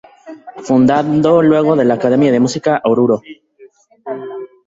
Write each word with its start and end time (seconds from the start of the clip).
Fundando 0.63 1.43
luego 1.43 1.75
la 1.75 1.93
Academia 1.93 2.31
de 2.31 2.39
Música 2.39 2.81
"Oruro". 2.85 3.21